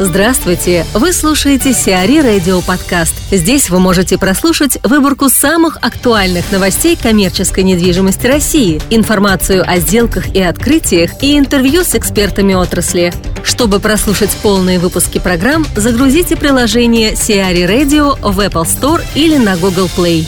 [0.00, 0.84] Здравствуйте!
[0.92, 3.14] Вы слушаете Сиари Радио Подкаст.
[3.30, 10.42] Здесь вы можете прослушать выборку самых актуальных новостей коммерческой недвижимости России, информацию о сделках и
[10.42, 13.12] открытиях и интервью с экспертами отрасли.
[13.44, 19.88] Чтобы прослушать полные выпуски программ, загрузите приложение Сиари Radio в Apple Store или на Google
[19.96, 20.26] Play.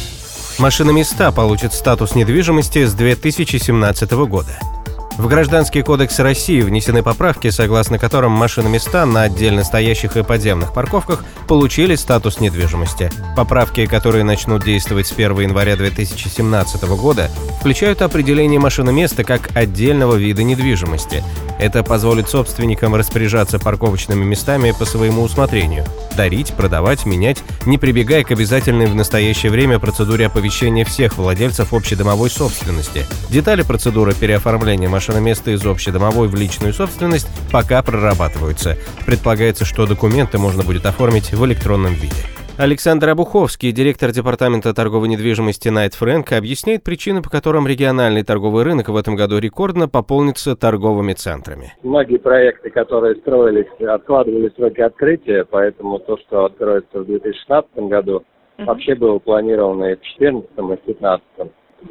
[0.59, 4.61] Машиноместа получат статус недвижимости с 2017 года.
[5.19, 11.25] В Гражданский кодекс России внесены поправки, согласно которым машиноместа на отдельно стоящих и подземных парковках
[11.49, 13.11] получили статус недвижимости.
[13.35, 20.43] Поправки, которые начнут действовать с 1 января 2017 года, включают определение машиноместа как отдельного вида
[20.43, 21.25] недвижимости.
[21.59, 25.85] Это позволит собственникам распоряжаться парковочными местами по своему усмотрению,
[26.17, 32.31] дарить, продавать, менять, не прибегая к обязательной в настоящее время процедуре оповещения всех владельцев общедомовой
[32.31, 33.07] собственности.
[33.31, 38.77] Детали процедуры переоформления машин место из общедомовой в личную собственность пока прорабатываются.
[39.07, 42.36] Предполагается, что документы можно будет оформить в электронном виде.
[42.59, 48.89] Александр Обуховский, директор департамента торговой недвижимости Night Frank, объясняет причины, по которым региональный торговый рынок
[48.89, 51.75] в этом году рекордно пополнится торговыми центрами.
[51.83, 58.25] Многие проекты, которые строились, откладывали сроки открытия, поэтому то, что откроется в 2016 году,
[58.57, 61.23] вообще было планировано и в 2014 и в 2015.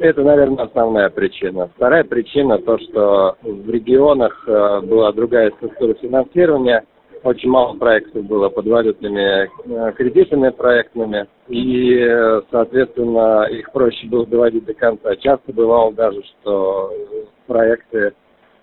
[0.00, 1.70] Это, наверное, основная причина.
[1.76, 6.84] Вторая причина то, что в регионах э, была другая структура финансирования,
[7.26, 14.26] очень мало проектов было под валютными э, кредитами проектными, и, э, соответственно, их проще было
[14.26, 15.14] доводить до конца.
[15.16, 16.92] Часто бывало даже, что
[17.46, 18.14] проекты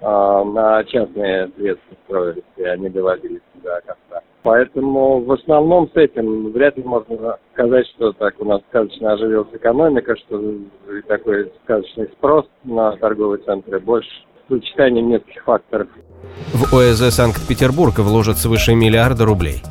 [0.02, 4.22] на частные средства строились, и они доводились до конца.
[4.42, 9.48] Поэтому в основном с этим вряд ли можно сказать, что так у нас сказочно оживилась
[9.54, 10.56] экономика, что
[11.08, 14.10] такой сказочный спрос на торговые центры больше
[14.50, 15.88] сочетанием нескольких факторов.
[16.54, 19.62] В ОСЗ Санкт-Петербург вложат свыше миллиарда рублей.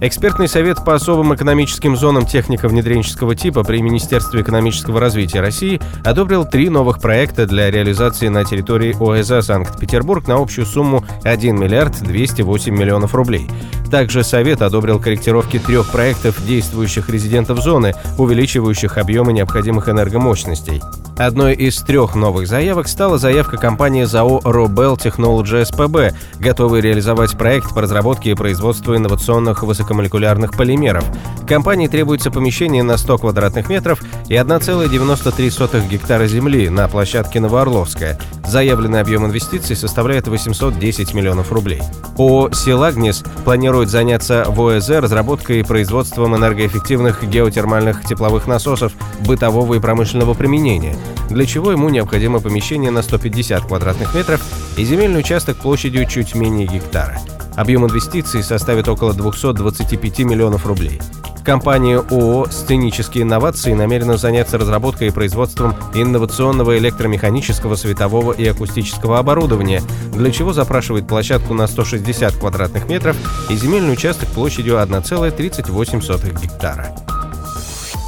[0.00, 6.68] Экспертный совет по особым экономическим зонам технико-внедренческого типа при Министерстве экономического развития России одобрил три
[6.68, 13.14] новых проекта для реализации на территории ОСА Санкт-Петербург на общую сумму 1 миллиард 208 миллионов
[13.14, 13.46] рублей.
[13.94, 20.82] Также Совет одобрил корректировки трех проектов действующих резидентов зоны, увеличивающих объемы необходимых энергомощностей.
[21.16, 27.72] Одной из трех новых заявок стала заявка компании ЗАО «Робел Technology SPB», готовой реализовать проект
[27.72, 31.04] по разработке и производству инновационных высокомолекулярных полимеров.
[31.46, 38.18] Компании требуется помещение на 100 квадратных метров и 1,93 гектара земли на площадке Новоорловская.
[38.54, 41.82] Заявленный объем инвестиций составляет 810 миллионов рублей.
[42.16, 48.92] ООО «Силагнис» планирует заняться в ОЭЗ разработкой и производством энергоэффективных геотермальных тепловых насосов
[49.26, 50.94] бытового и промышленного применения
[51.30, 54.40] для чего ему необходимо помещение на 150 квадратных метров
[54.76, 57.18] и земельный участок площадью чуть менее гектара.
[57.56, 61.00] Объем инвестиций составит около 225 миллионов рублей.
[61.44, 69.82] Компания ООО «Сценические инновации» намерена заняться разработкой и производством инновационного электромеханического, светового и акустического оборудования,
[70.14, 73.16] для чего запрашивает площадку на 160 квадратных метров
[73.50, 76.96] и земельный участок площадью 1,38 гектара.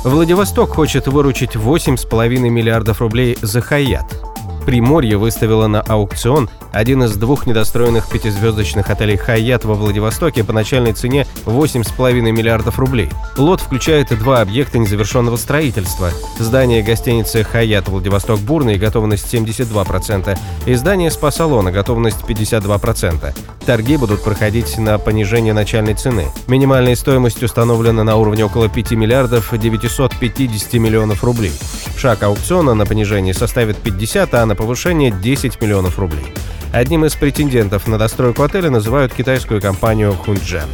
[0.02, 4.06] Владивосток хочет выручить 8,5 миллиардов рублей за Хаят.
[4.64, 10.92] Приморье выставило на аукцион один из двух недостроенных пятизвездочных отелей «Хайят» во Владивостоке по начальной
[10.92, 13.08] цене 8,5 миллиардов рублей.
[13.38, 16.10] Лот включает два объекта незавершенного строительства.
[16.38, 23.34] Здание гостиницы «Хайят» Владивосток Бурный, готовность 72%, и здание спа-салона, готовность 52%.
[23.64, 26.26] Торги будут проходить на понижение начальной цены.
[26.46, 31.52] Минимальная стоимость установлена на уровне около 5 миллиардов 950 миллионов рублей.
[31.96, 36.26] Шаг аукциона на понижение составит 50, а на повышение 10 миллионов рублей.
[36.76, 40.68] Одним из претендентов на достройку отеля называют китайскую компанию Хунджан.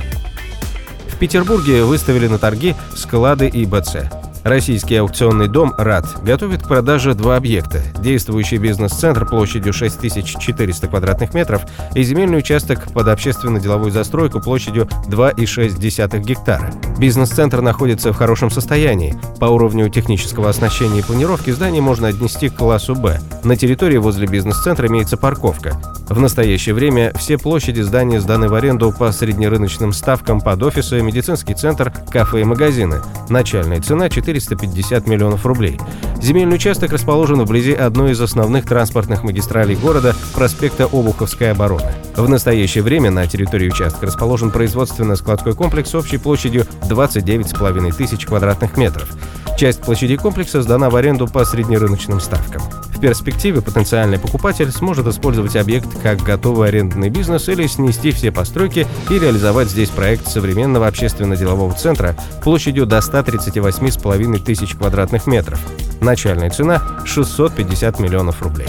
[1.06, 4.21] В Петербурге выставили на торги склады ИБЦ.
[4.44, 11.62] Российский аукционный дом «РАД» готовит к продаже два объекта– действующий бизнес-центр площадью 6400 квадратных метров
[11.94, 16.72] и земельный участок под общественно-деловую застройку площадью 2,6 гектара.
[16.98, 19.14] Бизнес-центр находится в хорошем состоянии.
[19.38, 23.20] По уровню технического оснащения и планировки здание можно отнести к классу «Б».
[23.44, 25.80] На территории возле бизнес-центра имеется парковка.
[26.12, 31.54] В настоящее время все площади здания сданы в аренду по среднерыночным ставкам под офисы, медицинский
[31.54, 33.00] центр, кафе и магазины.
[33.30, 35.80] Начальная цена 4 450 миллионов рублей.
[36.20, 41.90] Земельный участок расположен вблизи одной из основных транспортных магистралей города, проспекта Обуховской обороны.
[42.14, 49.08] В настоящее время на территории участка расположен производственно-складской комплекс общей площадью 29,5 тысяч квадратных метров.
[49.56, 52.60] Часть площади комплекса сдана в аренду по среднерыночным ставкам.
[53.02, 59.18] Перспективе потенциальный покупатель сможет использовать объект как готовый арендный бизнес или снести все постройки и
[59.18, 62.14] реализовать здесь проект современного общественно-делового центра
[62.44, 65.58] площадью до 138,5 тысяч квадратных метров.
[66.00, 68.68] Начальная цена– 650 миллионов рублей.